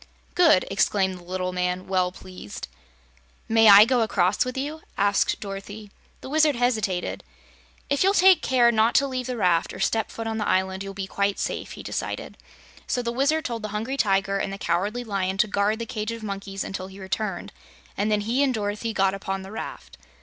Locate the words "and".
14.39-14.51, 17.95-18.11, 18.41-18.55